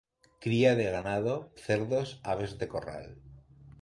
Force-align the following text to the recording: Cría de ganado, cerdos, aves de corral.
Cría 0.45 0.73
de 0.79 0.85
ganado, 0.95 1.35
cerdos, 1.65 2.09
aves 2.23 2.57
de 2.57 2.67
corral. 2.73 3.07